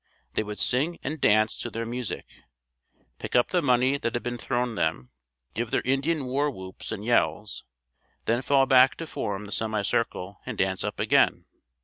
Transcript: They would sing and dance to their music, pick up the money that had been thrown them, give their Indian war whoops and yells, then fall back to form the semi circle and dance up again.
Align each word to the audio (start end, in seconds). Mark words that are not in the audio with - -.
They 0.33 0.41
would 0.41 0.57
sing 0.57 0.97
and 1.03 1.21
dance 1.21 1.55
to 1.59 1.69
their 1.69 1.85
music, 1.85 2.25
pick 3.19 3.35
up 3.35 3.49
the 3.51 3.61
money 3.61 3.99
that 3.99 4.15
had 4.15 4.23
been 4.23 4.39
thrown 4.39 4.73
them, 4.73 5.11
give 5.53 5.69
their 5.69 5.83
Indian 5.85 6.25
war 6.25 6.49
whoops 6.49 6.91
and 6.91 7.05
yells, 7.05 7.65
then 8.25 8.41
fall 8.41 8.65
back 8.65 8.95
to 8.95 9.05
form 9.05 9.45
the 9.45 9.51
semi 9.51 9.83
circle 9.83 10.39
and 10.43 10.57
dance 10.57 10.83
up 10.83 10.99
again. 10.99 11.45